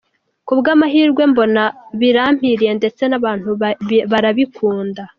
[0.47, 1.63] Ku bw’amahirwe mbona
[1.99, 3.49] birampiriye ndetse n’abantu
[4.11, 5.01] barabikunda”.